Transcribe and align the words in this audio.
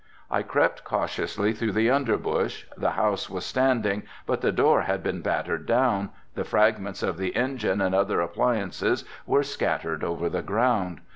I 0.31 0.41
crept 0.41 0.83
cautiously 0.83 1.53
through 1.53 1.73
the 1.73 1.91
underbush: 1.91 2.65
the 2.75 2.93
house 2.97 3.29
was 3.29 3.45
standing 3.45 4.01
but 4.25 4.41
the 4.41 4.51
door 4.51 4.81
had 4.81 5.03
been 5.03 5.21
battered 5.21 5.67
down, 5.67 6.09
the 6.33 6.43
fragments 6.43 7.03
of 7.03 7.17
the 7.19 7.35
engine 7.35 7.81
and 7.81 7.93
other 7.93 8.19
appliances 8.19 9.05
were 9.27 9.43
scattered 9.43 10.03
over 10.03 10.27
the 10.27 10.41
ground. 10.41 11.01